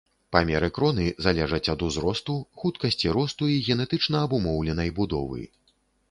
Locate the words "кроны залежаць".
0.77-1.71